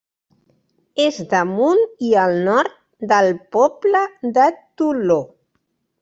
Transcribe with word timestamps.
És 1.01 1.17
damunt 1.33 1.83
i 2.07 2.07
al 2.21 2.33
nord 2.47 2.73
del 3.11 3.29
poble 3.57 4.01
de 4.39 4.47
Toló. 4.83 5.19